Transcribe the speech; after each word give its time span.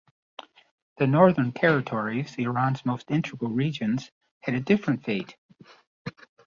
The 0.97 1.05
northern 1.05 1.51
territories, 1.51 2.35
Iran's 2.39 2.83
most 2.83 3.11
integral 3.11 3.51
regions, 3.51 4.09
had 4.39 4.55
a 4.55 4.59
different 4.59 5.03
fate. 5.03 5.37